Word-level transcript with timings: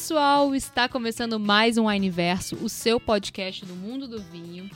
pessoal, 0.00 0.54
está 0.54 0.88
começando 0.88 1.38
mais 1.38 1.76
um 1.76 1.86
Wineverso, 1.86 2.56
o 2.62 2.70
seu 2.70 2.98
podcast 2.98 3.66
do 3.66 3.74
mundo 3.74 4.08
do 4.08 4.18
vinho. 4.18 4.70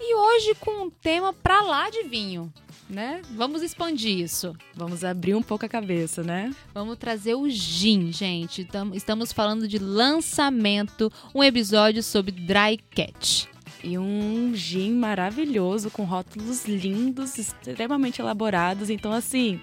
E 0.00 0.14
hoje 0.14 0.54
com 0.60 0.84
um 0.84 0.88
tema 0.88 1.32
pra 1.32 1.60
lá 1.62 1.90
de 1.90 2.04
vinho, 2.04 2.52
né? 2.88 3.20
Vamos 3.32 3.62
expandir 3.62 4.20
isso. 4.20 4.56
Vamos 4.72 5.02
abrir 5.02 5.34
um 5.34 5.42
pouco 5.42 5.66
a 5.66 5.68
cabeça, 5.68 6.22
né? 6.22 6.54
Vamos 6.72 6.98
trazer 6.98 7.34
o 7.34 7.50
gin, 7.50 8.12
gente. 8.12 8.64
Estamos 8.94 9.32
falando 9.32 9.66
de 9.66 9.76
lançamento, 9.76 11.12
um 11.34 11.42
episódio 11.42 12.00
sobre 12.00 12.30
Dry 12.30 12.78
Cat. 12.94 13.48
E 13.82 13.98
um 13.98 14.52
gin 14.54 14.92
maravilhoso, 14.92 15.90
com 15.90 16.04
rótulos 16.04 16.66
lindos, 16.66 17.38
extremamente 17.38 18.20
elaborados. 18.20 18.88
Então, 18.88 19.10
assim, 19.10 19.58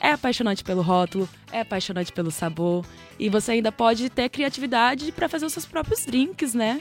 é 0.00 0.12
apaixonante 0.12 0.64
pelo 0.64 0.82
rótulo, 0.82 1.28
é 1.52 1.60
apaixonante 1.60 2.12
pelo 2.12 2.30
sabor. 2.30 2.84
E 3.18 3.28
você 3.28 3.52
ainda 3.52 3.70
pode 3.70 4.08
ter 4.08 4.28
criatividade 4.30 5.12
para 5.12 5.28
fazer 5.28 5.44
os 5.46 5.52
seus 5.52 5.66
próprios 5.66 6.06
drinks, 6.06 6.54
né? 6.54 6.80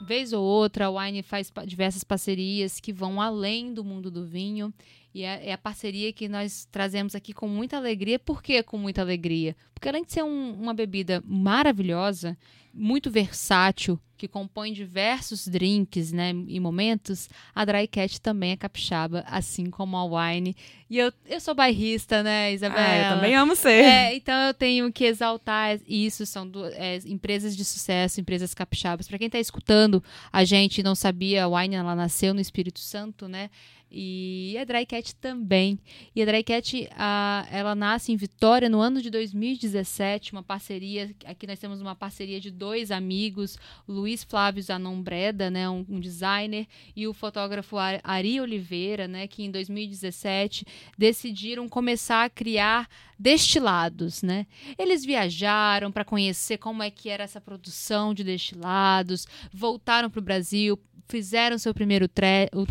Vez 0.00 0.32
ou 0.32 0.42
outra, 0.42 0.86
a 0.86 0.90
Wine 0.90 1.22
faz 1.22 1.52
diversas 1.66 2.02
parcerias 2.02 2.80
que 2.80 2.92
vão 2.92 3.20
além 3.20 3.72
do 3.72 3.84
mundo 3.84 4.10
do 4.10 4.24
vinho. 4.24 4.72
E 5.14 5.24
é, 5.24 5.48
é, 5.48 5.52
a 5.52 5.58
parceria 5.58 6.12
que 6.12 6.28
nós 6.28 6.66
trazemos 6.70 7.14
aqui 7.14 7.32
com 7.32 7.46
muita 7.46 7.76
alegria. 7.76 8.18
Por 8.18 8.42
que 8.42 8.62
com 8.62 8.78
muita 8.78 9.02
alegria? 9.02 9.54
Porque 9.74 9.88
além 9.88 10.04
de 10.04 10.12
ser 10.12 10.22
um, 10.22 10.52
uma 10.52 10.72
bebida 10.72 11.22
maravilhosa, 11.26 12.36
muito 12.72 13.10
versátil, 13.10 14.00
que 14.16 14.28
compõe 14.28 14.72
diversos 14.72 15.48
drinks 15.48 16.12
né, 16.12 16.30
e 16.46 16.60
momentos, 16.60 17.28
a 17.52 17.64
Dry 17.64 17.88
Cat 17.88 18.20
também 18.20 18.52
é 18.52 18.56
capixaba, 18.56 19.24
assim 19.26 19.68
como 19.68 19.96
a 19.96 20.04
Wine. 20.04 20.56
E 20.88 20.96
eu, 20.96 21.12
eu 21.26 21.40
sou 21.40 21.54
bairrista, 21.54 22.22
né, 22.22 22.52
Isabela? 22.52 22.86
Ah, 22.86 22.98
eu 22.98 23.14
também 23.16 23.34
amo 23.34 23.56
ser. 23.56 23.84
É, 23.84 24.14
então 24.14 24.34
eu 24.46 24.54
tenho 24.54 24.92
que 24.92 25.04
exaltar 25.04 25.78
isso. 25.88 26.24
São 26.24 26.48
do, 26.48 26.64
é, 26.66 26.98
empresas 27.04 27.56
de 27.56 27.64
sucesso, 27.64 28.20
empresas 28.20 28.54
capixabas. 28.54 29.08
Para 29.08 29.18
quem 29.18 29.26
está 29.26 29.40
escutando 29.40 30.02
a 30.32 30.44
gente 30.44 30.82
não 30.82 30.94
sabia, 30.94 31.44
a 31.44 31.48
Wine 31.48 31.74
ela 31.74 31.96
nasceu 31.96 32.32
no 32.32 32.40
Espírito 32.40 32.78
Santo, 32.78 33.26
né? 33.26 33.50
E 33.94 34.56
a 34.58 34.64
Dry 34.64 34.86
Cat 34.86 35.14
também. 35.16 35.78
E 36.16 36.22
a 36.22 36.24
Dry 36.24 36.42
Cat, 36.42 36.88
a, 36.96 37.46
ela 37.50 37.74
nasce 37.74 38.10
em 38.10 38.16
Vitória 38.16 38.68
no 38.68 38.80
ano 38.80 39.02
de 39.02 39.10
2017, 39.10 40.32
uma 40.32 40.42
parceria, 40.42 41.14
aqui 41.26 41.46
nós 41.46 41.58
temos 41.58 41.80
uma 41.82 41.94
parceria 41.94 42.40
de 42.40 42.50
dois 42.50 42.90
amigos, 42.90 43.58
Luiz 43.86 44.24
Flávio 44.24 44.62
Zanon 44.62 45.02
Breda, 45.02 45.50
né, 45.50 45.68
um, 45.68 45.84
um, 45.86 46.00
designer, 46.00 46.66
e 46.96 47.06
o 47.06 47.12
fotógrafo 47.12 47.76
Ari 47.78 48.40
Oliveira, 48.40 49.06
né, 49.06 49.26
que 49.26 49.42
em 49.42 49.50
2017 49.50 50.64
decidiram 50.96 51.68
começar 51.68 52.24
a 52.24 52.30
criar 52.30 52.88
destilados, 53.18 54.20
né? 54.22 54.48
Eles 54.76 55.04
viajaram 55.04 55.92
para 55.92 56.04
conhecer 56.04 56.58
como 56.58 56.82
é 56.82 56.90
que 56.90 57.08
era 57.08 57.22
essa 57.22 57.40
produção 57.40 58.12
de 58.12 58.24
destilados, 58.24 59.28
voltaram 59.52 60.10
para 60.10 60.18
o 60.18 60.22
Brasil, 60.22 60.76
fizeram 61.08 61.58
seu 61.58 61.74
primeiro 61.74 62.08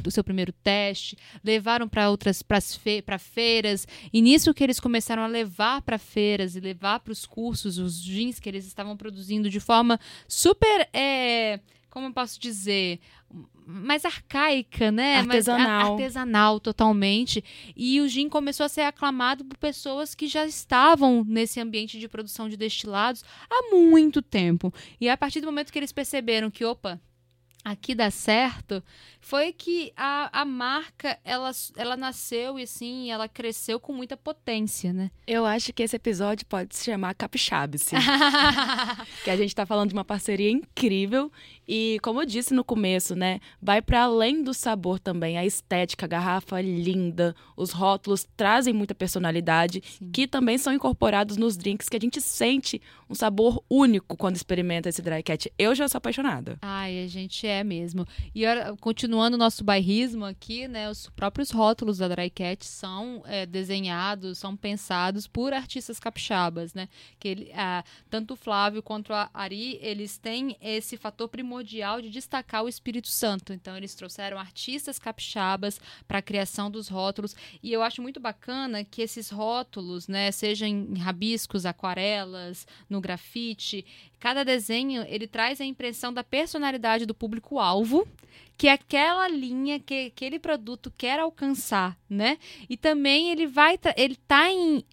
o 0.05 0.11
seu 0.11 0.23
primeiro 0.23 0.51
teste, 0.51 1.17
levaram 1.43 1.87
para 1.87 2.09
outras 2.09 2.41
para 2.41 3.19
feiras, 3.19 3.87
e 4.11 4.21
nisso 4.21 4.53
que 4.53 4.63
eles 4.63 4.79
começaram 4.79 5.23
a 5.23 5.27
levar 5.27 5.81
para 5.81 5.97
feiras 5.97 6.55
e 6.55 6.59
levar 6.59 6.99
para 6.99 7.13
os 7.13 7.25
cursos 7.25 7.77
os 7.77 8.01
jeans 8.01 8.39
que 8.39 8.49
eles 8.49 8.65
estavam 8.65 8.97
produzindo 8.97 9.49
de 9.49 9.59
forma 9.59 9.99
super 10.27 10.89
é, 10.93 11.59
como 11.91 12.07
eu 12.07 12.13
posso 12.13 12.39
dizer, 12.39 12.99
mais 13.65 14.05
arcaica, 14.05 14.91
né? 14.91 15.17
Artesanal. 15.17 15.67
Mais 15.67 15.89
artesanal 15.89 16.59
totalmente. 16.59 17.43
E 17.75 17.99
o 18.01 18.07
gin 18.07 18.29
começou 18.29 18.65
a 18.65 18.69
ser 18.69 18.81
aclamado 18.81 19.43
por 19.45 19.57
pessoas 19.57 20.15
que 20.15 20.25
já 20.25 20.45
estavam 20.45 21.23
nesse 21.27 21.59
ambiente 21.59 21.99
de 21.99 22.07
produção 22.07 22.49
de 22.49 22.57
destilados 22.57 23.23
há 23.49 23.75
muito 23.75 24.21
tempo. 24.21 24.73
E 24.99 25.09
a 25.09 25.17
partir 25.17 25.41
do 25.41 25.47
momento 25.47 25.71
que 25.71 25.77
eles 25.77 25.91
perceberam 25.91 26.49
que, 26.49 26.65
opa, 26.65 26.99
aqui 27.63 27.93
dá 27.93 28.09
certo, 28.09 28.83
foi 29.19 29.53
que 29.53 29.93
a, 29.95 30.41
a 30.41 30.45
marca, 30.45 31.17
ela, 31.23 31.51
ela 31.77 31.95
nasceu 31.95 32.57
e 32.57 32.63
assim, 32.63 33.11
ela 33.11 33.27
cresceu 33.27 33.79
com 33.79 33.93
muita 33.93 34.17
potência, 34.17 34.91
né? 34.91 35.11
Eu 35.27 35.45
acho 35.45 35.71
que 35.71 35.83
esse 35.83 35.95
episódio 35.95 36.45
pode 36.45 36.75
se 36.75 36.85
chamar 36.85 37.13
Capixabice. 37.13 37.95
que 39.23 39.29
a 39.29 39.37
gente 39.37 39.55
tá 39.55 39.65
falando 39.65 39.89
de 39.89 39.95
uma 39.95 40.03
parceria 40.03 40.49
incrível 40.49 41.31
e, 41.67 41.99
como 42.01 42.21
eu 42.21 42.25
disse 42.25 42.53
no 42.53 42.63
começo, 42.63 43.15
né, 43.15 43.39
vai 43.61 43.81
para 43.81 44.03
além 44.03 44.43
do 44.43 44.53
sabor 44.53 44.99
também, 44.99 45.37
a 45.37 45.45
estética, 45.45 46.05
a 46.05 46.09
garrafa 46.09 46.59
linda, 46.59 47.35
os 47.55 47.71
rótulos 47.71 48.27
trazem 48.35 48.73
muita 48.73 48.95
personalidade, 48.95 49.81
Sim. 49.85 50.11
que 50.11 50.27
também 50.27 50.57
são 50.57 50.73
incorporados 50.73 51.37
nos 51.37 51.55
drinks 51.55 51.87
que 51.87 51.97
a 51.97 51.99
gente 51.99 52.19
sente 52.19 52.81
um 53.09 53.15
sabor 53.15 53.63
único 53.69 54.17
quando 54.17 54.35
experimenta 54.35 54.89
esse 54.89 55.01
dry 55.01 55.21
cat. 55.21 55.51
Eu 55.57 55.75
já 55.75 55.87
sou 55.87 55.97
apaixonada. 55.97 56.57
Ai, 56.61 57.03
a 57.03 57.07
gente 57.07 57.45
é 57.45 57.50
mesmo. 57.63 58.07
E 58.33 58.43
continuando 58.79 59.35
o 59.35 59.39
nosso 59.39 59.63
bairrismo 59.63 60.25
aqui, 60.25 60.67
né, 60.67 60.89
os 60.89 61.09
próprios 61.09 61.51
rótulos 61.51 61.97
da 61.97 62.07
dry 62.07 62.29
cat 62.29 62.65
são 62.65 63.23
é, 63.25 63.45
desenhados, 63.45 64.37
são 64.37 64.55
pensados 64.55 65.27
por 65.27 65.53
artistas 65.53 65.99
capixabas, 65.99 66.73
né? 66.73 66.87
Que 67.19 67.27
ele, 67.27 67.51
ah, 67.53 67.83
tanto 68.09 68.33
o 68.33 68.37
Flávio 68.37 68.81
quanto 68.81 69.13
a 69.13 69.29
Ari, 69.33 69.77
eles 69.81 70.17
têm 70.17 70.55
esse 70.61 70.97
fator 70.97 71.27
primordial 71.27 71.51
primordial 71.51 72.01
de 72.01 72.09
destacar 72.09 72.63
o 72.63 72.69
Espírito 72.69 73.07
Santo. 73.07 73.53
Então, 73.53 73.75
eles 73.75 73.93
trouxeram 73.93 74.39
artistas 74.39 74.97
capixabas 74.97 75.79
para 76.07 76.19
a 76.19 76.21
criação 76.21 76.71
dos 76.71 76.87
rótulos. 76.87 77.35
E 77.61 77.71
eu 77.71 77.83
acho 77.83 78.01
muito 78.01 78.19
bacana 78.19 78.83
que 78.83 79.01
esses 79.01 79.29
rótulos, 79.29 80.07
né, 80.07 80.31
sejam 80.31 80.67
em 80.67 80.97
rabiscos, 80.97 81.65
aquarelas, 81.65 82.65
no 82.89 83.01
grafite, 83.01 83.85
cada 84.21 84.45
desenho 84.45 85.03
ele 85.09 85.27
traz 85.27 85.59
a 85.59 85.65
impressão 85.65 86.13
da 86.13 86.23
personalidade 86.23 87.07
do 87.07 87.13
público-alvo 87.13 88.07
que 88.55 88.67
aquela 88.67 89.27
linha 89.27 89.79
que 89.79 90.11
aquele 90.15 90.37
produto 90.37 90.93
quer 90.95 91.19
alcançar, 91.19 91.97
né? 92.07 92.37
E 92.69 92.77
também 92.77 93.31
ele 93.31 93.47
vai 93.47 93.79
ele 93.97 94.15
tá 94.15 94.51
em, 94.51 94.85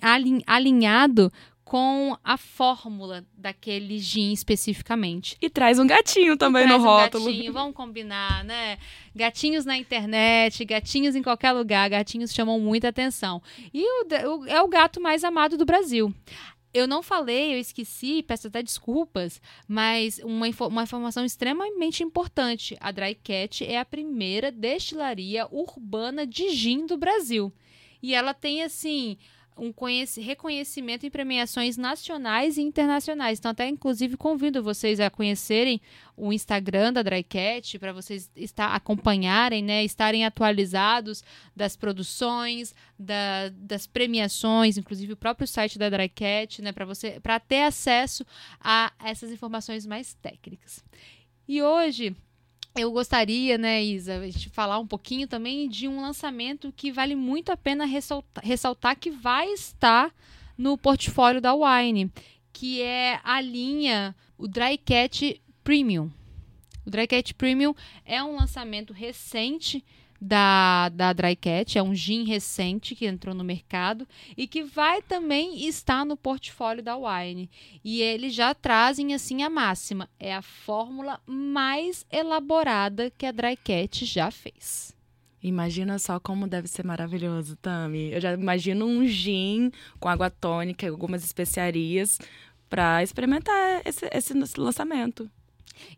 alinhado 0.47 1.31
com 1.63 2.17
a 2.25 2.39
fórmula 2.39 3.23
daquele 3.37 3.99
gin 3.99 4.33
especificamente. 4.33 5.37
E 5.39 5.51
traz 5.51 5.79
um 5.79 5.87
gatinho 5.87 6.35
também 6.35 6.67
no 6.67 6.77
um 6.77 6.81
rótulo. 6.81 7.27
Gatinho, 7.27 7.53
vamos 7.53 7.75
combinar, 7.75 8.43
né? 8.43 8.79
Gatinhos 9.15 9.67
na 9.67 9.77
internet, 9.77 10.65
gatinhos 10.65 11.15
em 11.15 11.23
qualquer 11.23 11.53
lugar, 11.53 11.91
gatinhos 11.91 12.33
chamam 12.33 12.59
muita 12.59 12.89
atenção. 12.89 13.43
E 13.75 13.85
o, 13.85 14.07
o, 14.07 14.47
é 14.47 14.63
o 14.63 14.69
gato 14.69 14.99
mais 14.99 15.23
amado 15.23 15.59
do 15.59 15.67
Brasil. 15.67 16.11
Eu 16.79 16.87
não 16.87 17.03
falei, 17.03 17.55
eu 17.55 17.59
esqueci, 17.59 18.23
peço 18.23 18.47
até 18.47 18.63
desculpas, 18.63 19.43
mas 19.67 20.21
uma, 20.21 20.47
uma 20.69 20.83
informação 20.85 21.25
extremamente 21.25 22.05
importante. 22.05 22.77
A 22.79 22.93
Dry 22.93 23.17
Cat 23.17 23.65
é 23.65 23.79
a 23.79 23.85
primeira 23.85 24.53
destilaria 24.53 25.49
urbana 25.51 26.25
de 26.25 26.51
gin 26.51 26.87
do 26.87 26.97
Brasil. 26.97 27.53
E 28.01 28.15
ela 28.15 28.33
tem, 28.33 28.63
assim, 28.63 29.19
um 29.59 29.73
reconhecimento 30.21 31.05
em 31.05 31.11
premiações 31.11 31.77
nacionais 31.77 32.57
e 32.57 32.63
internacionais. 32.63 33.39
Então, 33.39 33.51
até 33.51 33.69
inclusive 33.69 34.17
convido 34.17 34.63
vocês 34.63 35.01
a 35.01 35.11
conhecerem 35.11 35.81
o 36.17 36.33
Instagram 36.33 36.93
da 36.93 37.03
Drycat 37.03 37.79
para 37.79 37.93
vocês 37.93 38.31
estar, 38.37 38.75
acompanharem, 38.75 39.63
né, 39.63 39.85
estarem 39.85 40.25
atualizados 40.25 41.23
das 41.55 41.77
produções, 41.77 42.75
da, 42.99 43.49
das 43.51 43.87
premiações, 43.87 44.79
inclusive 44.79 45.13
o 45.13 45.17
próprio 45.17 45.47
site 45.47 45.79
da 45.79 45.91
Drycat, 45.91 46.63
né, 46.63 46.73
para 46.73 46.85
você 46.85 47.21
para 47.21 47.39
ter 47.41 47.63
acesso 47.63 48.25
a 48.61 48.93
essas 49.05 49.31
informações 49.31 49.85
mais 49.85 50.15
técnicas. 50.15 50.85
E 51.47 51.63
hoje 51.63 52.15
eu 52.79 52.93
gostaria, 52.93 53.59
né, 53.59 53.83
Isa, 53.83 54.31
gente 54.31 54.49
falar 54.49 54.79
um 54.79 54.87
pouquinho 54.87 55.27
também 55.27 55.69
de 55.69 55.89
um 55.89 56.01
lançamento 56.01 56.73
que 56.77 56.93
vale 56.93 57.15
muito 57.15 57.51
a 57.51 57.57
pena 57.57 57.85
ressaltar, 57.85 58.45
ressaltar 58.45 58.97
que 58.97 59.11
vai 59.11 59.53
estar 59.53 60.15
no 60.57 60.77
portfólio 60.79 61.41
da 61.41 61.55
Wine, 61.55 62.11
que 62.53 62.83
é 62.83 63.21
a 63.23 63.41
linha, 63.41 64.15
o 64.37 64.49
Dry 64.49 64.79
Cat 64.79 65.41
Premium. 65.63 66.11
O 66.87 66.91
Dry 66.91 67.07
Cat 67.07 67.35
Premium 67.35 67.75
é 68.05 68.23
um 68.23 68.37
lançamento 68.37 68.93
recente 68.93 69.85
da, 70.21 70.89
da 70.89 71.13
Dry 71.13 71.37
Cat, 71.37 71.79
é 71.79 71.83
um 71.83 71.95
gin 71.95 72.25
recente 72.25 72.95
que 72.95 73.07
entrou 73.07 73.35
no 73.35 73.45
mercado 73.45 74.07
e 74.37 74.47
que 74.47 74.63
vai 74.63 75.01
também 75.03 75.67
estar 75.67 76.05
no 76.05 76.17
portfólio 76.17 76.83
da 76.83 76.97
Wine. 76.97 77.51
E 77.85 78.03
eles 78.03 78.35
já 78.35 78.55
trazem 78.55 79.15
assim 79.15 79.43
a 79.43 79.51
máxima, 79.51 80.09
é 80.19 80.35
a 80.35 80.43
fórmula 80.43 81.21
mais 81.27 82.05
elaborada 82.11 83.11
que 83.17 83.27
a 83.27 83.33
Dry 83.33 83.57
Cat 83.57 84.05
já 84.05 84.31
fez. 84.31 84.97
Imagina 85.41 86.01
só 86.01 86.19
como 86.19 86.49
deve 86.49 86.67
ser 86.67 86.85
maravilhoso, 86.85 87.55
Tami. 87.57 88.13
Eu 88.13 88.21
já 88.21 88.33
imagino 88.33 88.85
um 88.85 89.07
gin 89.07 89.71
com 90.01 90.09
água 90.09 90.29
tônica 90.29 90.89
algumas 90.89 91.25
especiarias 91.25 92.19
para 92.69 93.03
experimentar 93.03 93.83
esse, 93.85 94.09
esse 94.13 94.35
lançamento. 94.59 95.31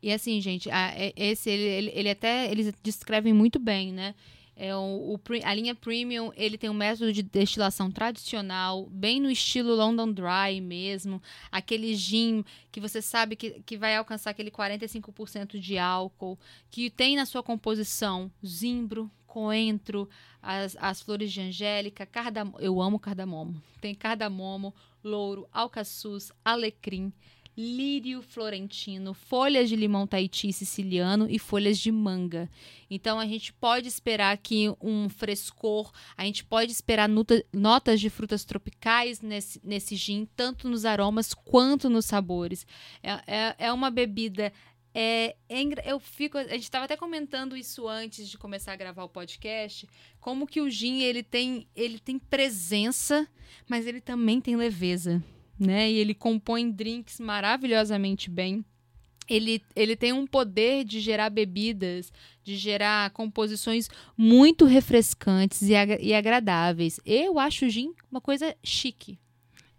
E 0.02 0.12
assim, 0.12 0.40
gente, 0.40 0.70
a, 0.70 0.92
esse 1.16 1.48
ele, 1.50 1.62
ele, 1.62 1.92
ele, 1.94 2.10
até 2.10 2.50
eles 2.50 2.72
descrevem 2.82 3.32
muito 3.32 3.58
bem, 3.58 3.92
né? 3.92 4.14
É 4.62 4.76
o, 4.76 5.14
o, 5.14 5.20
a 5.42 5.54
linha 5.54 5.74
Premium, 5.74 6.30
ele 6.36 6.58
tem 6.58 6.68
um 6.68 6.74
método 6.74 7.14
de 7.14 7.22
destilação 7.22 7.90
tradicional, 7.90 8.86
bem 8.90 9.18
no 9.18 9.30
estilo 9.30 9.74
London 9.74 10.12
Dry 10.12 10.60
mesmo. 10.60 11.22
Aquele 11.50 11.94
gin 11.94 12.44
que 12.70 12.78
você 12.78 13.00
sabe 13.00 13.36
que, 13.36 13.62
que 13.64 13.78
vai 13.78 13.96
alcançar 13.96 14.28
aquele 14.28 14.50
45% 14.50 15.58
de 15.58 15.78
álcool, 15.78 16.38
que 16.70 16.90
tem 16.90 17.16
na 17.16 17.24
sua 17.24 17.42
composição 17.42 18.30
zimbro, 18.44 19.10
coentro, 19.26 20.06
as, 20.42 20.76
as 20.78 21.00
flores 21.00 21.32
de 21.32 21.40
angélica, 21.40 22.04
cardamomo. 22.04 22.60
Eu 22.60 22.82
amo 22.82 22.98
cardamomo. 22.98 23.62
Tem 23.80 23.94
cardamomo, 23.94 24.74
louro, 25.02 25.48
alcaçuz, 25.52 26.30
alecrim 26.44 27.10
lírio 27.56 28.22
florentino, 28.22 29.12
folhas 29.12 29.68
de 29.68 29.76
limão 29.76 30.06
Tahiti 30.06 30.52
siciliano 30.52 31.26
e 31.28 31.38
folhas 31.38 31.78
de 31.78 31.90
manga. 31.92 32.48
Então 32.88 33.18
a 33.20 33.26
gente 33.26 33.52
pode 33.52 33.88
esperar 33.88 34.32
aqui 34.32 34.72
um 34.80 35.08
frescor, 35.08 35.92
a 36.16 36.24
gente 36.24 36.44
pode 36.44 36.72
esperar 36.72 37.08
nota, 37.08 37.44
notas 37.52 38.00
de 38.00 38.08
frutas 38.08 38.44
tropicais 38.44 39.20
nesse, 39.20 39.60
nesse 39.62 39.96
gin, 39.96 40.26
tanto 40.36 40.68
nos 40.68 40.84
aromas 40.84 41.34
quanto 41.34 41.90
nos 41.90 42.06
sabores. 42.06 42.66
É, 43.02 43.10
é, 43.26 43.56
é 43.58 43.72
uma 43.72 43.90
bebida 43.90 44.52
é, 44.92 45.36
é, 45.48 45.62
eu 45.84 46.00
fico, 46.00 46.36
a 46.36 46.42
gente 46.42 46.64
estava 46.64 46.84
até 46.84 46.96
comentando 46.96 47.56
isso 47.56 47.86
antes 47.86 48.28
de 48.28 48.36
começar 48.36 48.72
a 48.72 48.76
gravar 48.76 49.04
o 49.04 49.08
podcast, 49.08 49.88
como 50.18 50.46
que 50.48 50.60
o 50.60 50.68
gin 50.68 51.00
ele 51.02 51.22
tem, 51.22 51.68
ele 51.76 52.00
tem 52.00 52.18
presença, 52.18 53.28
mas 53.68 53.86
ele 53.86 54.00
também 54.00 54.40
tem 54.40 54.56
leveza 54.56 55.22
né? 55.60 55.90
E 55.90 55.96
ele 55.98 56.14
compõe 56.14 56.70
drinks 56.70 57.20
maravilhosamente 57.20 58.30
bem. 58.30 58.64
Ele, 59.28 59.62
ele 59.76 59.94
tem 59.94 60.12
um 60.12 60.26
poder 60.26 60.84
de 60.84 60.98
gerar 60.98 61.30
bebidas, 61.30 62.12
de 62.42 62.56
gerar 62.56 63.10
composições 63.10 63.88
muito 64.16 64.64
refrescantes 64.64 65.62
e, 65.62 65.76
ag 65.76 65.98
e 66.00 66.12
agradáveis. 66.12 66.98
Eu 67.06 67.38
acho 67.38 67.66
o 67.66 67.68
gin 67.68 67.92
uma 68.10 68.20
coisa 68.20 68.56
chique. 68.64 69.20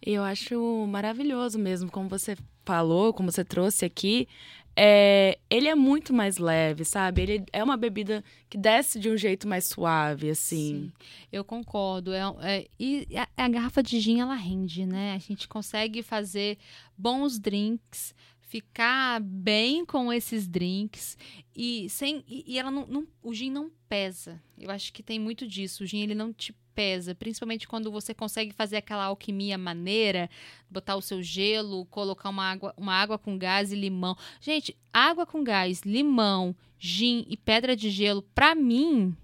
Eu 0.01 0.23
acho 0.23 0.87
maravilhoso 0.87 1.59
mesmo, 1.59 1.91
como 1.91 2.07
você 2.07 2.37
falou, 2.63 3.13
como 3.13 3.31
você 3.31 3.43
trouxe 3.43 3.85
aqui. 3.85 4.27
É, 4.75 5.37
ele 5.49 5.67
é 5.67 5.75
muito 5.75 6.13
mais 6.13 6.37
leve, 6.37 6.85
sabe? 6.85 7.21
Ele 7.21 7.45
é 7.51 7.63
uma 7.63 7.75
bebida 7.75 8.23
que 8.49 8.57
desce 8.57 8.99
de 8.99 9.09
um 9.09 9.17
jeito 9.17 9.47
mais 9.47 9.65
suave, 9.65 10.29
assim. 10.29 10.91
Sim, 10.91 10.91
eu 11.31 11.43
concordo. 11.43 12.13
É, 12.13 12.21
é 12.41 12.67
e 12.79 13.07
a, 13.15 13.45
a, 13.45 13.49
garrafa 13.49 13.83
de 13.83 13.99
gin, 13.99 14.19
ela 14.21 14.35
rende, 14.35 14.85
né? 14.85 15.13
A 15.13 15.17
gente 15.17 15.47
consegue 15.47 16.01
fazer 16.01 16.57
bons 16.97 17.37
drinks, 17.37 18.15
ficar 18.39 19.19
bem 19.21 19.85
com 19.85 20.11
esses 20.11 20.47
drinks 20.47 21.17
e 21.55 21.89
sem 21.89 22.23
e, 22.27 22.43
e 22.47 22.59
ela 22.59 22.71
não, 22.71 22.85
não, 22.87 23.07
o 23.21 23.33
gin 23.33 23.49
não 23.49 23.71
pesa. 23.89 24.41
Eu 24.57 24.71
acho 24.71 24.93
que 24.93 25.03
tem 25.03 25.19
muito 25.19 25.45
disso. 25.47 25.83
O 25.83 25.85
gin 25.85 26.01
ele 26.01 26.15
não 26.15 26.31
te 26.31 26.53
pesa, 26.73 27.13
principalmente 27.15 27.67
quando 27.67 27.91
você 27.91 28.13
consegue 28.13 28.53
fazer 28.53 28.77
aquela 28.77 29.05
alquimia 29.05 29.57
maneira, 29.57 30.29
botar 30.69 30.95
o 30.95 31.01
seu 31.01 31.21
gelo, 31.21 31.85
colocar 31.85 32.29
uma 32.29 32.51
água, 32.51 32.73
uma 32.77 32.93
água 32.93 33.17
com 33.17 33.37
gás 33.37 33.71
e 33.71 33.75
limão. 33.75 34.17
Gente, 34.39 34.75
água 34.93 35.25
com 35.25 35.43
gás, 35.43 35.81
limão, 35.81 36.55
gin 36.79 37.25
e 37.27 37.37
pedra 37.37 37.75
de 37.75 37.89
gelo, 37.89 38.21
para 38.33 38.55
mim, 38.55 39.15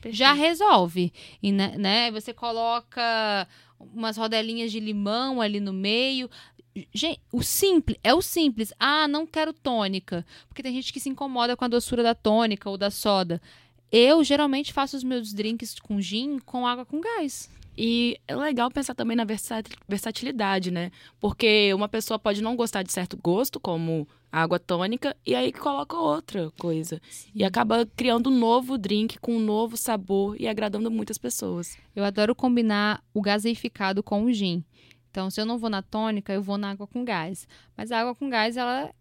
Perfeito. 0.00 0.16
já 0.16 0.32
resolve. 0.32 1.12
E, 1.42 1.50
né, 1.52 1.76
né, 1.76 2.10
você 2.10 2.32
coloca 2.32 3.48
umas 3.78 4.16
rodelinhas 4.16 4.70
de 4.70 4.80
limão 4.80 5.40
ali 5.40 5.60
no 5.60 5.72
meio. 5.72 6.30
Gente, 6.94 7.20
o 7.32 7.42
simples, 7.42 7.98
é 8.04 8.14
o 8.14 8.22
simples. 8.22 8.72
Ah, 8.78 9.08
não 9.08 9.26
quero 9.26 9.52
tônica. 9.52 10.24
Porque 10.48 10.62
tem 10.62 10.72
gente 10.72 10.92
que 10.92 11.00
se 11.00 11.08
incomoda 11.08 11.56
com 11.56 11.64
a 11.64 11.68
doçura 11.68 12.02
da 12.02 12.14
tônica 12.14 12.68
ou 12.70 12.78
da 12.78 12.90
soda. 12.90 13.40
Eu 13.92 14.22
geralmente 14.22 14.72
faço 14.72 14.96
os 14.96 15.04
meus 15.04 15.32
drinks 15.32 15.78
com 15.80 16.00
gin 16.00 16.38
com 16.38 16.66
água 16.66 16.86
com 16.86 17.00
gás. 17.00 17.50
E 17.76 18.20
é 18.28 18.36
legal 18.36 18.70
pensar 18.70 18.94
também 18.94 19.16
na 19.16 19.24
versatilidade, 19.88 20.70
né? 20.70 20.90
Porque 21.18 21.72
uma 21.72 21.88
pessoa 21.88 22.18
pode 22.18 22.42
não 22.42 22.54
gostar 22.54 22.82
de 22.82 22.92
certo 22.92 23.16
gosto, 23.16 23.58
como 23.58 24.06
água 24.30 24.58
tônica, 24.58 25.16
e 25.26 25.34
aí 25.34 25.52
coloca 25.52 25.96
outra 25.96 26.50
coisa. 26.58 27.00
Sim. 27.10 27.30
E 27.34 27.44
acaba 27.44 27.86
criando 27.96 28.28
um 28.28 28.38
novo 28.38 28.76
drink 28.76 29.18
com 29.18 29.36
um 29.36 29.40
novo 29.40 29.76
sabor 29.76 30.36
e 30.38 30.46
agradando 30.46 30.90
muitas 30.90 31.16
pessoas. 31.16 31.76
Eu 31.96 32.04
adoro 32.04 32.34
combinar 32.34 33.02
o 33.14 33.20
gaseificado 33.20 34.02
com 34.02 34.24
o 34.24 34.32
gin. 34.32 34.62
Então, 35.10 35.30
se 35.30 35.40
eu 35.40 35.46
não 35.46 35.58
vou 35.58 35.70
na 35.70 35.82
tônica, 35.82 36.32
eu 36.32 36.42
vou 36.42 36.56
na 36.58 36.70
água 36.70 36.86
com 36.86 37.04
gás. 37.04 37.48
Mas 37.76 37.90
a 37.90 38.00
água 38.00 38.14
com 38.14 38.28
gás, 38.28 38.56
ela 38.56 38.92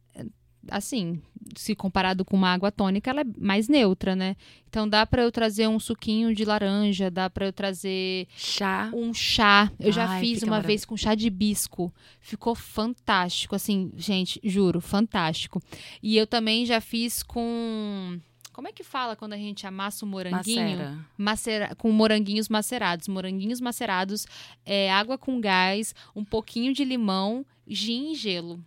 assim, 0.68 1.22
se 1.56 1.76
comparado 1.76 2.26
com 2.26 2.36
uma 2.36 2.52
água 2.54 2.72
tônica, 2.72 3.10
ela 3.10 3.22
é 3.22 3.26
mais 3.38 3.68
neutra, 3.68 4.16
né? 4.16 4.36
Então 4.68 4.88
dá 4.88 5.06
para 5.06 5.24
eu 5.24 5.32
trazer 5.32 5.68
um 5.68 5.80
suquinho 5.80 6.34
de 6.36 6.46
laranja, 6.46 7.10
dá 7.10 7.30
para 7.30 7.46
eu 7.46 7.54
trazer 7.54 8.28
chá, 8.36 8.92
um 8.94 9.14
chá. 9.14 9.72
Eu 9.80 9.88
Ai, 9.88 9.92
já 9.92 10.20
fiz 10.20 10.44
uma 10.44 10.62
vez 10.62 10.86
com 10.86 10.98
chá 10.98 11.16
de 11.16 11.28
hibisco, 11.28 11.94
ficou 12.20 12.54
fantástico, 12.56 13.56
assim, 13.56 13.92
gente, 13.96 14.40
juro, 14.44 14.82
fantástico. 14.82 15.62
E 16.04 16.18
eu 16.18 16.28
também 16.28 16.66
já 16.66 16.82
fiz 16.82 17.24
com 17.24 18.20
como 18.60 18.68
é 18.68 18.74
que 18.74 18.84
fala 18.84 19.16
quando 19.16 19.32
a 19.32 19.38
gente 19.38 19.66
amassa 19.66 20.04
o 20.04 20.08
moranguinho? 20.08 20.78
Macera. 20.78 21.06
Macera, 21.18 21.76
com 21.76 21.90
moranguinhos 21.94 22.50
macerados. 22.50 23.08
Moranguinhos 23.08 23.62
macerados, 23.62 24.28
é, 24.66 24.92
água 24.92 25.18
com 25.18 25.40
gás, 25.40 25.96
um 26.14 26.26
pouquinho 26.26 26.74
de 26.74 26.84
limão, 26.84 27.46
gin 27.66 28.12
e 28.12 28.16
gelo. 28.16 28.62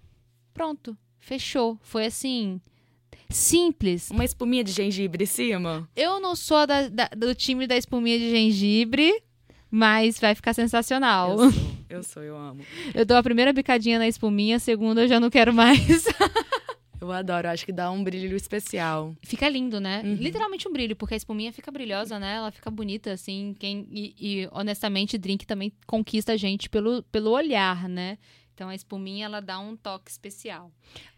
Pronto. 0.54 0.96
Fechou. 1.22 1.78
Foi 1.82 2.04
assim. 2.04 2.60
Simples. 3.30 4.10
Uma 4.10 4.24
espuminha 4.24 4.62
de 4.62 4.72
gengibre 4.72 5.22
em 5.22 5.26
cima? 5.26 5.88
Eu 5.96 6.20
não 6.20 6.34
sou 6.34 6.66
da, 6.66 6.88
da, 6.88 7.08
do 7.16 7.34
time 7.34 7.66
da 7.66 7.76
espuminha 7.76 8.18
de 8.18 8.28
gengibre, 8.28 9.22
mas 9.70 10.18
vai 10.18 10.34
ficar 10.34 10.52
sensacional. 10.52 11.30
Eu 11.30 11.38
sou, 11.38 11.62
eu, 11.88 12.02
sou, 12.04 12.22
eu 12.22 12.36
amo. 12.36 12.62
Eu 12.92 13.06
dou 13.06 13.16
a 13.16 13.22
primeira 13.22 13.52
bicadinha 13.52 13.98
na 13.98 14.08
espuminha, 14.08 14.56
a 14.56 14.58
segunda 14.58 15.02
eu 15.02 15.08
já 15.08 15.20
não 15.20 15.30
quero 15.30 15.54
mais. 15.54 16.04
Eu 17.00 17.10
adoro, 17.10 17.48
acho 17.48 17.66
que 17.66 17.72
dá 17.72 17.90
um 17.90 18.04
brilho 18.04 18.36
especial. 18.36 19.12
Fica 19.22 19.48
lindo, 19.48 19.80
né? 19.80 20.02
Uhum. 20.04 20.14
Literalmente 20.14 20.68
um 20.68 20.72
brilho, 20.72 20.94
porque 20.94 21.14
a 21.14 21.16
espuminha 21.16 21.52
fica 21.52 21.68
brilhosa, 21.68 22.16
né? 22.16 22.36
Ela 22.36 22.52
fica 22.52 22.70
bonita, 22.70 23.10
assim. 23.10 23.56
Quem, 23.58 23.88
e, 23.90 24.14
e 24.20 24.48
honestamente, 24.52 25.18
drink 25.18 25.44
também 25.44 25.72
conquista 25.84 26.34
a 26.34 26.36
gente 26.36 26.70
pelo, 26.70 27.02
pelo 27.10 27.32
olhar, 27.32 27.88
né? 27.88 28.18
Então 28.54 28.68
a 28.68 28.74
espuminha 28.74 29.26
ela 29.26 29.40
dá 29.40 29.58
um 29.58 29.76
toque 29.76 30.10
especial. 30.10 30.70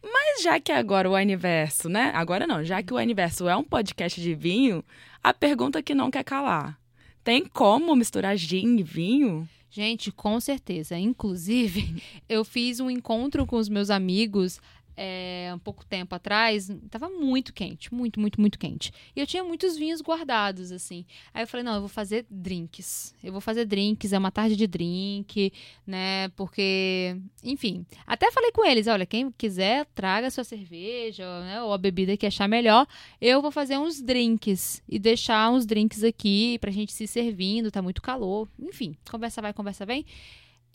Mas 0.03 0.43
já 0.43 0.61
que 0.61 0.73
agora 0.73 1.11
o 1.11 1.17
Aniverso, 1.17 1.89
né? 1.89 2.11
Agora 2.15 2.47
não, 2.47 2.65
já 2.65 2.83
que 2.83 2.93
o 2.93 2.97
Aniverso 2.97 3.49
é 3.49 3.57
um 3.57 3.65
podcast 3.65 4.21
de 4.21 4.35
vinho, 4.35 4.85
a 5.23 5.35
pergunta 5.35 5.83
que 5.83 5.95
não 5.95 6.11
quer 6.11 6.25
calar. 6.25 6.79
Tem 7.23 7.45
como 7.47 7.97
misturar 7.97 8.37
gin 8.37 8.79
e 8.79 8.83
vinho? 8.83 9.49
Gente, 9.71 10.13
com 10.13 10.39
certeza. 10.39 10.97
Inclusive, 10.97 12.01
eu 12.29 12.45
fiz 12.45 12.79
um 12.79 12.89
encontro 12.89 13.45
com 13.45 13.57
os 13.57 13.69
meus 13.69 13.91
amigos 13.91 14.61
é, 14.97 15.51
um 15.55 15.59
pouco 15.59 15.85
tempo 15.85 16.15
atrás, 16.15 16.71
tava 16.91 17.09
muito 17.09 17.53
quente, 17.53 17.93
muito, 17.93 18.21
muito, 18.21 18.41
muito 18.41 18.59
quente. 18.59 18.93
E 19.15 19.21
eu 19.21 19.27
tinha 19.27 19.43
muitos 19.43 19.77
vinhos 19.77 20.01
guardados, 20.01 20.71
assim. 20.71 21.05
Aí 21.33 21.43
eu 21.43 21.47
falei, 21.47 21.65
não, 21.65 21.75
eu 21.75 21.81
vou 21.81 21.89
fazer 21.89 22.27
drinks. 22.31 23.15
Eu 23.23 23.33
vou 23.33 23.41
fazer 23.41 23.65
drinks, 23.65 24.13
é 24.13 24.19
uma 24.19 24.31
tarde 24.31 24.57
de 24.57 24.67
drink, 24.67 25.53
né? 25.87 26.29
Porque, 26.31 27.17
enfim. 27.43 27.85
Até 28.07 28.31
falei 28.31 28.53
com 28.53 28.65
eles, 28.65 28.87
olha, 28.87 29.07
quem 29.07 29.31
quiser, 29.33 29.87
traga 29.95 30.31
sua 30.31 30.45
cerveja, 30.45 31.25
né? 31.41 31.63
Ou 31.63 31.73
a 31.73 31.79
bebida 31.79 32.17
que 32.17 32.27
achar 32.27 32.49
melhor. 32.49 32.87
Eu 33.21 33.43
vou 33.43 33.51
fazer 33.51 33.79
uns 33.79 34.01
drinks 34.01 34.83
e 34.89 34.99
deixar 34.99 35.51
uns 35.51 35.67
drinks 35.67 36.05
aqui 36.05 36.59
pra 36.61 36.71
gente 36.71 36.93
se 36.93 37.07
servindo, 37.07 37.71
tá 37.71 37.83
muito 37.83 38.01
calor. 38.01 38.49
Enfim, 38.59 38.97
conversa 39.11 39.43
vai, 39.43 39.53
conversa 39.53 39.85
vem. 39.85 40.05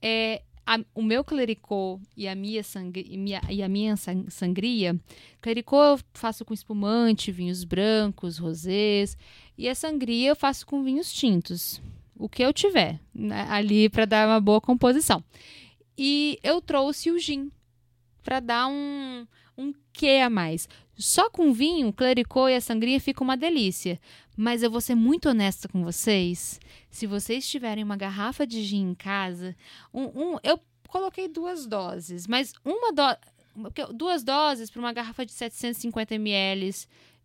É, 0.01 0.41
a, 0.69 0.79
o 0.93 1.01
meu 1.01 1.23
clericô 1.23 1.99
e 2.15 2.27
a 2.27 2.35
minha, 2.35 2.61
sangri, 2.61 3.03
e, 3.09 3.17
minha, 3.17 3.41
e 3.49 3.63
a 3.63 3.67
minha 3.67 3.95
sangria, 3.97 4.95
clericô 5.41 5.81
eu 5.83 5.99
faço 6.13 6.45
com 6.45 6.53
espumante, 6.53 7.31
vinhos 7.31 7.63
brancos, 7.63 8.37
rosés, 8.37 9.17
e 9.57 9.67
a 9.67 9.73
sangria 9.73 10.29
eu 10.29 10.35
faço 10.35 10.67
com 10.67 10.83
vinhos 10.83 11.11
tintos, 11.11 11.81
o 12.15 12.29
que 12.29 12.43
eu 12.43 12.53
tiver 12.53 12.99
né, 13.11 13.47
ali 13.49 13.89
para 13.89 14.05
dar 14.05 14.27
uma 14.27 14.39
boa 14.39 14.61
composição. 14.61 15.23
E 15.97 16.37
eu 16.43 16.61
trouxe 16.61 17.09
o 17.09 17.17
gin 17.17 17.51
para 18.21 18.39
dar 18.39 18.67
um, 18.67 19.25
um 19.57 19.73
quê 19.91 20.21
a 20.23 20.29
mais. 20.29 20.69
Só 20.99 21.29
com 21.29 21.53
vinho, 21.53 21.93
clericô 21.93 22.49
e 22.49 22.55
a 22.55 22.59
sangria 22.59 22.99
fica 22.99 23.23
uma 23.23 23.37
delícia. 23.37 23.97
Mas 24.35 24.61
eu 24.61 24.69
vou 24.69 24.81
ser 24.81 24.95
muito 24.95 25.29
honesta 25.29 25.69
com 25.69 25.81
vocês. 25.81 26.59
Se 26.91 27.07
vocês 27.07 27.49
tiverem 27.49 27.85
uma 27.85 27.95
garrafa 27.95 28.45
de 28.45 28.61
gin 28.61 28.89
em 28.89 28.95
casa, 28.95 29.55
um, 29.93 30.33
um 30.33 30.37
eu 30.43 30.59
coloquei 30.89 31.29
duas 31.29 31.65
doses, 31.65 32.27
mas 32.27 32.53
uma 32.65 32.91
dose. 32.91 33.17
Duas 33.93 34.23
doses 34.23 34.69
para 34.69 34.79
uma 34.79 34.93
garrafa 34.93 35.25
de 35.25 35.31
750 35.31 36.15
ml 36.15 36.73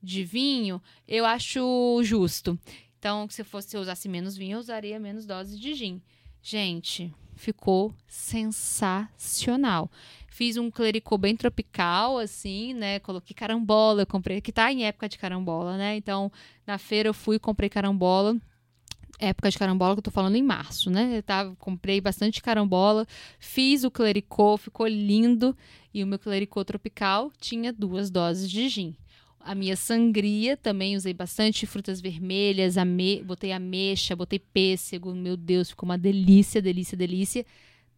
de 0.01 0.25
vinho, 0.25 0.81
eu 1.07 1.25
acho 1.25 2.01
justo. 2.03 2.59
Então, 2.99 3.29
se 3.29 3.43
fosse 3.43 3.71
se 3.71 3.77
eu 3.77 3.81
usasse 3.81 4.09
menos 4.09 4.37
vinho, 4.37 4.55
eu 4.55 4.61
usaria 4.61 4.99
menos 5.01 5.27
doses 5.27 5.59
de 5.59 5.75
gin. 5.75 6.01
Gente, 6.41 7.13
ficou 7.35 7.95
sensacional. 8.07 9.91
Fiz 10.29 10.57
um 10.57 10.71
clericô 10.71 11.17
bem 11.17 11.37
tropical, 11.37 12.19
assim, 12.19 12.75
né? 12.75 12.99
Coloquei 12.99 13.35
carambola, 13.35 14.03
eu 14.03 14.07
comprei, 14.07 14.41
que 14.41 14.53
tá 14.53 14.73
em 14.73 14.85
época 14.85 15.09
de 15.09 15.19
carambola, 15.19 15.77
né? 15.77 15.97
Então, 15.97 16.31
na 16.67 16.77
feira 16.77 17.09
eu 17.09 17.15
fui, 17.15 17.39
comprei 17.39 17.69
carambola 17.69 18.37
época 19.19 19.51
de 19.51 19.59
carambola, 19.59 19.95
que 19.95 20.01
eu 20.01 20.05
tô 20.05 20.11
falando 20.11 20.37
em 20.37 20.43
março, 20.43 20.91
né? 20.91 21.19
Eu 21.19 21.23
tava, 21.23 21.55
comprei 21.57 22.01
bastante 22.01 22.43
carambola, 22.43 23.07
fiz 23.39 23.85
o 23.85 23.91
clericô, 23.91 24.57
ficou 24.57 24.87
lindo. 24.87 25.57
E 25.93 26.03
o 26.03 26.07
meu 26.07 26.19
clericô 26.19 26.65
tropical 26.65 27.31
tinha 27.39 27.73
duas 27.73 28.11
doses 28.11 28.51
de 28.51 28.69
gin. 28.69 28.97
A 29.47 29.55
minha 29.55 29.77
sangria 29.77 30.57
também 30.57 30.97
usei 30.97 31.13
bastante 31.13 31.67
frutas 31.67 32.01
vermelhas, 32.01 32.79
ame 32.79 33.23
botei 33.23 33.53
ameixa, 33.53 34.17
botei 34.17 34.39
pêssego. 34.39 35.15
Meu 35.15 35.37
Deus, 35.37 35.69
ficou 35.69 35.87
uma 35.87 35.99
delícia, 35.99 36.63
delícia, 36.63 36.97
delícia. 36.97 37.45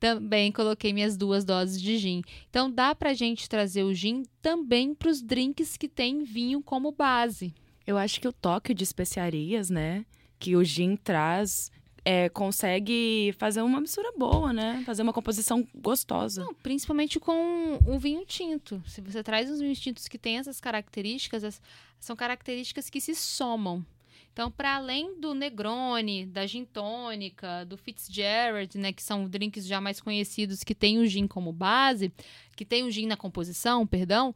Também 0.01 0.51
coloquei 0.51 0.93
minhas 0.93 1.17
duas 1.17 1.45
doses 1.45 1.81
de 1.81 1.99
gin. 1.99 2.23
Então 2.51 2.69
dá 2.69 2.97
pra 2.97 3.15
gente 3.15 3.49
trazer 3.49 3.85
o 3.85 3.95
gin 3.95 4.25
também 4.43 4.93
para 4.93 5.09
os 5.09 5.23
drinks 5.23 5.77
que 5.77 5.89
tem 5.89 6.25
vinho 6.25 6.61
como 6.61 6.91
base. 6.91 7.55
Eu 7.87 7.97
acho 7.97 8.21
que 8.21 8.27
o 8.27 8.33
toque 8.33 8.75
de 8.75 8.83
especiarias, 8.83 9.71
né, 9.71 10.05
que 10.41 10.57
o 10.57 10.65
gin 10.65 10.97
traz, 10.97 11.71
é, 12.09 12.29
consegue 12.29 13.35
fazer 13.37 13.63
uma 13.63 13.81
mistura 13.81 14.13
boa, 14.17 14.53
né? 14.53 14.81
Fazer 14.87 15.03
uma 15.03 15.13
composição 15.13 15.67
gostosa. 15.75 16.45
Não, 16.45 16.55
principalmente 16.55 17.19
com 17.19 17.81
o 17.85 17.99
vinho 17.99 18.25
tinto. 18.25 18.81
Se 18.87 19.01
você 19.01 19.25
traz 19.25 19.51
os 19.51 19.59
vinhos 19.59 19.81
tintos 19.81 20.07
que 20.07 20.17
têm 20.17 20.39
essas 20.39 20.61
características, 20.61 21.43
as, 21.43 21.61
são 21.99 22.15
características 22.15 22.89
que 22.89 23.01
se 23.01 23.13
somam. 23.13 23.85
Então, 24.33 24.53
para 24.53 24.77
além 24.77 25.19
do 25.19 25.35
Negroni, 25.35 26.27
da 26.27 26.47
gin 26.47 26.65
tônica, 26.65 27.65
do 27.65 27.77
Fitzgerald, 27.77 28.79
né, 28.79 28.93
que 28.93 29.03
são 29.03 29.29
drinks 29.29 29.67
já 29.67 29.81
mais 29.81 30.01
conhecidos 30.01 30.63
que 30.63 30.77
tem 30.77 31.01
o 31.01 31.07
gin 31.09 31.27
como 31.27 31.53
base, 31.53 32.13
que 32.55 32.65
tem 32.65 32.85
o 32.85 32.91
gin 32.91 33.07
na 33.07 33.17
composição, 33.17 33.85
perdão, 33.85 34.33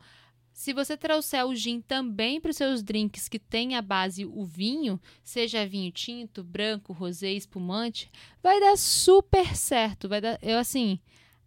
se 0.52 0.72
você 0.72 0.96
trouxer 0.96 1.46
o 1.46 1.54
gin 1.54 1.80
também 1.80 2.40
para 2.40 2.50
os 2.50 2.56
seus 2.56 2.82
drinks 2.82 3.28
que 3.28 3.38
tem 3.38 3.76
a 3.76 3.82
base 3.82 4.26
o 4.26 4.44
vinho, 4.44 5.00
seja 5.22 5.66
vinho 5.66 5.90
tinto, 5.90 6.44
branco, 6.44 6.92
rosé, 6.92 7.32
espumante, 7.32 8.10
vai 8.42 8.60
dar 8.60 8.76
super 8.76 9.56
certo. 9.56 10.08
Vai 10.08 10.20
dar, 10.20 10.38
eu 10.42 10.58
assim, 10.58 10.98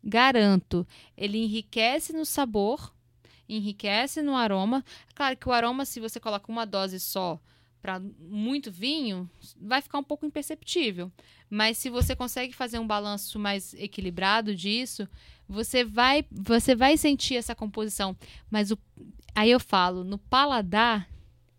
garanto. 0.03 0.87
Ele 1.15 1.37
enriquece 1.37 2.11
no 2.11 2.25
sabor, 2.25 2.93
enriquece 3.47 4.21
no 4.21 4.35
aroma. 4.35 4.83
Claro 5.13 5.37
que 5.37 5.47
o 5.47 5.51
aroma, 5.51 5.85
se 5.85 5.99
você 5.99 6.19
coloca 6.19 6.51
uma 6.51 6.65
dose 6.65 6.99
só 6.99 7.39
para 7.83 7.99
muito 7.99 8.71
vinho, 8.71 9.29
vai 9.59 9.81
ficar 9.81 9.99
um 9.99 10.03
pouco 10.03 10.25
imperceptível. 10.25 11.11
Mas 11.49 11.77
se 11.77 11.89
você 11.89 12.15
consegue 12.15 12.53
fazer 12.53 12.79
um 12.79 12.87
balanço 12.87 13.37
mais 13.37 13.73
equilibrado 13.73 14.55
disso, 14.55 15.07
você 15.47 15.83
vai, 15.83 16.25
você 16.31 16.75
vai 16.75 16.97
sentir 16.97 17.35
essa 17.35 17.55
composição. 17.55 18.15
Mas 18.49 18.71
o, 18.71 18.77
aí 19.35 19.51
eu 19.51 19.59
falo, 19.59 20.03
no 20.03 20.17
paladar, 20.17 21.07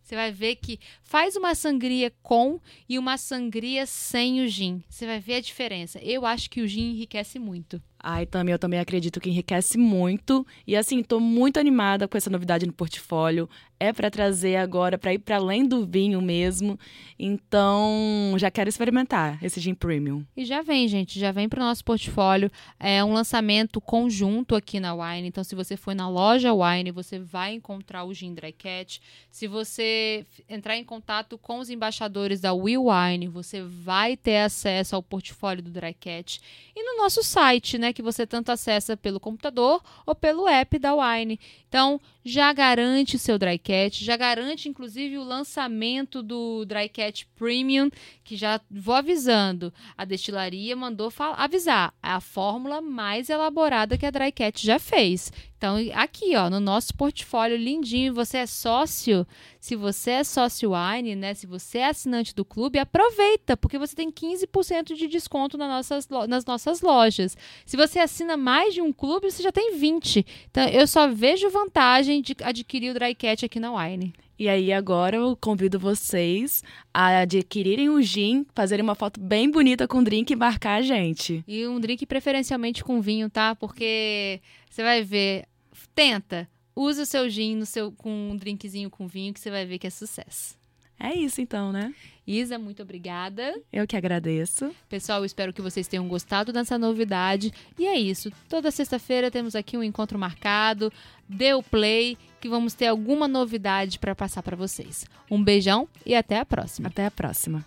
você 0.02 0.14
vai 0.14 0.30
ver 0.30 0.56
que 0.56 0.78
faz 1.02 1.34
uma 1.34 1.54
sangria 1.54 2.12
com 2.22 2.60
e 2.88 2.98
uma 2.98 3.16
sangria 3.16 3.86
sem 3.86 4.42
o 4.42 4.48
gin. 4.48 4.82
Você 4.88 5.06
vai 5.06 5.18
ver 5.18 5.36
a 5.36 5.40
diferença. 5.40 5.98
Eu 6.00 6.26
acho 6.26 6.50
que 6.50 6.60
o 6.60 6.68
gin 6.68 6.90
enriquece 6.90 7.38
muito. 7.38 7.82
Ai, 8.06 8.26
também, 8.26 8.52
eu 8.52 8.58
também 8.58 8.78
acredito 8.78 9.18
que 9.18 9.30
enriquece 9.30 9.78
muito. 9.78 10.46
E 10.66 10.76
assim, 10.76 11.02
tô 11.02 11.18
muito 11.18 11.58
animada 11.58 12.06
com 12.06 12.18
essa 12.18 12.28
novidade 12.28 12.66
no 12.66 12.72
portfólio. 12.72 13.48
É 13.80 13.94
para 13.94 14.10
trazer 14.10 14.56
agora, 14.56 14.98
para 14.98 15.14
ir 15.14 15.18
para 15.18 15.36
além 15.36 15.66
do 15.66 15.86
vinho 15.86 16.20
mesmo. 16.20 16.78
Então, 17.18 18.34
já 18.36 18.50
quero 18.50 18.68
experimentar 18.68 19.42
esse 19.42 19.58
gin 19.58 19.74
premium. 19.74 20.22
E 20.36 20.44
já 20.44 20.60
vem, 20.60 20.86
gente, 20.86 21.18
já 21.18 21.32
vem 21.32 21.48
para 21.48 21.62
o 21.62 21.64
nosso 21.64 21.82
portfólio. 21.82 22.50
É 22.78 23.02
um 23.02 23.14
lançamento 23.14 23.80
conjunto 23.80 24.54
aqui 24.54 24.78
na 24.78 24.94
Wine. 24.94 25.28
Então, 25.28 25.42
se 25.42 25.54
você 25.54 25.74
for 25.74 25.94
na 25.94 26.08
loja 26.08 26.52
Wine, 26.52 26.90
você 26.90 27.18
vai 27.18 27.54
encontrar 27.54 28.04
o 28.04 28.12
gin 28.12 28.34
Dry 28.34 28.52
Cat. 28.52 29.00
Se 29.30 29.46
você 29.48 30.26
entrar 30.46 30.76
em 30.76 30.84
contato 30.84 31.38
com 31.38 31.58
os 31.58 31.70
embaixadores 31.70 32.38
da 32.38 32.52
Will 32.52 32.88
Wine, 32.90 33.28
você 33.28 33.62
vai 33.62 34.14
ter 34.14 34.38
acesso 34.38 34.94
ao 34.94 35.02
portfólio 35.02 35.62
do 35.62 35.70
Dry 35.70 35.94
Cat. 35.94 36.38
E 36.76 36.82
no 36.82 37.02
nosso 37.02 37.22
site, 37.22 37.78
né? 37.78 37.93
Que 37.94 38.02
você 38.02 38.26
tanto 38.26 38.52
acessa 38.52 38.96
pelo 38.96 39.18
computador 39.18 39.82
ou 40.04 40.14
pelo 40.14 40.46
app 40.46 40.78
da 40.78 40.94
Wine. 40.94 41.40
Então, 41.68 42.00
já 42.24 42.52
garante 42.52 43.16
o 43.16 43.18
seu 43.18 43.38
dry 43.38 43.58
cat, 43.58 44.02
já 44.02 44.16
garante 44.16 44.68
inclusive 44.68 45.18
o 45.18 45.24
lançamento 45.24 46.22
do 46.22 46.64
dry 46.64 46.88
cat 46.88 47.26
premium, 47.36 47.90
que 48.24 48.36
já 48.36 48.60
vou 48.70 48.94
avisando. 48.94 49.72
A 49.96 50.04
destilaria 50.04 50.74
mandou 50.74 51.12
avisar, 51.36 51.92
é 52.02 52.08
a 52.08 52.20
fórmula 52.20 52.80
mais 52.80 53.28
elaborada 53.28 53.98
que 53.98 54.06
a 54.06 54.10
dry 54.10 54.32
cat 54.32 54.64
já 54.64 54.78
fez. 54.78 55.30
Então, 55.64 55.76
aqui, 55.94 56.36
ó, 56.36 56.50
no 56.50 56.60
nosso 56.60 56.94
portfólio 56.94 57.56
lindinho, 57.56 58.12
você 58.12 58.36
é 58.36 58.46
sócio. 58.46 59.26
Se 59.58 59.74
você 59.74 60.10
é 60.10 60.24
sócio 60.24 60.72
Wine, 60.74 61.16
né? 61.16 61.32
Se 61.32 61.46
você 61.46 61.78
é 61.78 61.86
assinante 61.86 62.34
do 62.34 62.44
clube, 62.44 62.78
aproveita, 62.78 63.56
porque 63.56 63.78
você 63.78 63.96
tem 63.96 64.10
15% 64.10 64.94
de 64.94 65.06
desconto 65.06 65.56
nas 65.56 65.70
nossas, 65.70 66.08
nas 66.28 66.44
nossas 66.44 66.82
lojas. 66.82 67.34
Se 67.64 67.78
você 67.78 67.98
assina 67.98 68.36
mais 68.36 68.74
de 68.74 68.82
um 68.82 68.92
clube, 68.92 69.30
você 69.30 69.42
já 69.42 69.50
tem 69.50 69.74
20. 69.78 70.26
Então, 70.50 70.68
eu 70.68 70.86
só 70.86 71.08
vejo 71.08 71.48
vantagem 71.48 72.13
de 72.22 72.36
adquirir 72.42 72.90
o 72.90 72.94
Dry 72.94 73.14
Cat 73.14 73.44
aqui 73.44 73.60
na 73.60 73.72
Wine. 73.74 74.14
E 74.38 74.48
aí 74.48 74.72
agora 74.72 75.16
eu 75.16 75.36
convido 75.36 75.78
vocês 75.78 76.62
a 76.92 77.20
adquirirem 77.20 77.88
o 77.88 78.02
gin, 78.02 78.44
fazerem 78.54 78.82
uma 78.82 78.94
foto 78.94 79.20
bem 79.20 79.50
bonita 79.50 79.86
com 79.86 79.98
o 79.98 80.04
drink 80.04 80.32
e 80.32 80.36
marcar 80.36 80.80
a 80.80 80.82
gente. 80.82 81.44
E 81.46 81.66
um 81.66 81.78
drink 81.78 82.04
preferencialmente 82.06 82.82
com 82.82 83.00
vinho, 83.00 83.30
tá? 83.30 83.54
Porque 83.54 84.40
você 84.68 84.82
vai 84.82 85.02
ver 85.02 85.46
Tenta. 85.94 86.48
Use 86.74 87.00
o 87.00 87.06
seu 87.06 87.28
gin 87.30 87.54
no 87.54 87.66
seu, 87.66 87.92
com 87.92 88.10
um 88.30 88.36
drinkzinho 88.36 88.90
com 88.90 89.06
vinho 89.06 89.32
que 89.32 89.38
você 89.38 89.50
vai 89.50 89.64
ver 89.64 89.78
que 89.78 89.86
é 89.86 89.90
sucesso. 89.90 90.56
É 91.04 91.14
isso 91.14 91.42
então, 91.42 91.70
né? 91.70 91.92
Isa, 92.26 92.58
muito 92.58 92.82
obrigada. 92.82 93.54
Eu 93.70 93.86
que 93.86 93.94
agradeço. 93.94 94.74
Pessoal, 94.88 95.22
espero 95.22 95.52
que 95.52 95.60
vocês 95.60 95.86
tenham 95.86 96.08
gostado 96.08 96.50
dessa 96.50 96.78
novidade. 96.78 97.52
E 97.78 97.86
é 97.86 97.98
isso. 97.98 98.32
Toda 98.48 98.70
sexta-feira 98.70 99.30
temos 99.30 99.54
aqui 99.54 99.76
um 99.76 99.82
encontro 99.82 100.18
marcado. 100.18 100.90
Dê 101.28 101.52
o 101.52 101.62
play 101.62 102.16
que 102.40 102.48
vamos 102.48 102.72
ter 102.72 102.86
alguma 102.86 103.28
novidade 103.28 103.98
para 103.98 104.14
passar 104.14 104.42
para 104.42 104.56
vocês. 104.56 105.04
Um 105.30 105.44
beijão 105.44 105.86
e 106.06 106.14
até 106.14 106.38
a 106.38 106.46
próxima. 106.46 106.88
Até 106.88 107.04
a 107.04 107.10
próxima. 107.10 107.62